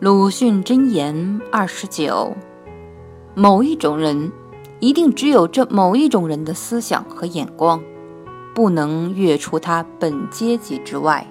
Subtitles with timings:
[0.00, 2.34] 鲁迅箴言二十九：
[3.34, 4.32] 某一种人，
[4.78, 7.82] 一定只有这某一种人的思想和眼光，
[8.54, 11.26] 不能越出他本阶级之外。